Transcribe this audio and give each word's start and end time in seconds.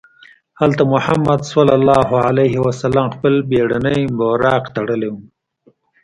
هلته 0.59 0.81
محمد 0.93 1.39
صلی 1.51 1.75
الله 1.79 2.07
علیه 2.27 2.55
وسلم 2.67 3.05
خپله 3.15 3.39
بېړنۍ 3.51 4.01
براق 4.19 4.63
تړلې 4.75 5.09
وه. 5.13 5.21